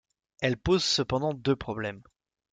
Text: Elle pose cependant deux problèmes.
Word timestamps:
Elle 0.39 0.57
pose 0.57 0.83
cependant 0.83 1.31
deux 1.35 1.55
problèmes. 1.55 2.01